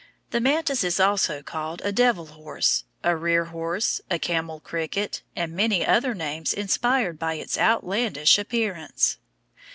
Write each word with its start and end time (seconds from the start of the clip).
The 0.31 0.39
mantis 0.41 0.83
is 0.83 0.99
also 0.99 1.43
called 1.43 1.83
a 1.85 1.91
devil 1.91 2.25
horse, 2.25 2.85
a 3.03 3.15
rear 3.15 3.45
horse, 3.45 4.01
a 4.09 4.17
camel 4.17 4.59
cricket, 4.59 5.21
and 5.35 5.53
many 5.53 5.85
other 5.85 6.15
names 6.15 6.55
inspired 6.55 7.19
by 7.19 7.35
its 7.35 7.55
outlandish 7.55 8.39
appearance. 8.39 9.17